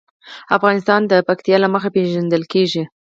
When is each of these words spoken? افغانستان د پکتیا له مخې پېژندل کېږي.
افغانستان 0.57 1.01
د 1.11 1.13
پکتیا 1.27 1.57
له 1.63 1.67
مخې 1.73 1.89
پېژندل 1.95 2.43
کېږي. 2.53 2.83